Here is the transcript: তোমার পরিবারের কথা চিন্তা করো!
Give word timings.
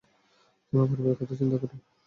তোমার 0.67 0.87
পরিবারের 0.89 1.17
কথা 1.19 1.35
চিন্তা 1.39 1.57
করো! 1.61 1.75